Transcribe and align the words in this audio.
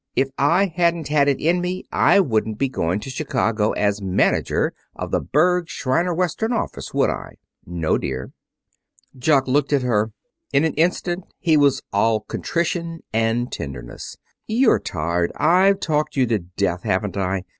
If 0.15 0.31
I 0.39 0.65
hadn't 0.65 1.09
had 1.09 1.27
it 1.27 1.39
in 1.39 1.61
me 1.61 1.85
I 1.91 2.19
wouldn't 2.19 2.57
be 2.57 2.69
going 2.69 2.99
to 3.01 3.11
Chicago 3.11 3.69
as 3.73 4.01
manager 4.01 4.73
of 4.95 5.11
the 5.11 5.19
Berg, 5.21 5.69
Shriner 5.69 6.11
Western 6.11 6.51
office, 6.51 6.91
would 6.91 7.11
I?" 7.11 7.35
"No, 7.67 7.99
dear." 7.99 8.31
Jock 9.15 9.47
looked 9.47 9.71
at 9.71 9.83
her. 9.83 10.11
In 10.51 10.63
an 10.65 10.73
instant 10.73 11.25
he 11.37 11.55
was 11.55 11.83
all 11.93 12.21
contrition 12.21 13.01
and 13.13 13.51
tenderness. 13.51 14.17
"You're 14.47 14.79
tired. 14.79 15.31
I've 15.35 15.79
talked 15.79 16.17
you 16.17 16.25
to 16.25 16.39
death, 16.39 16.81
haven't 16.81 17.15
I? 17.15 17.43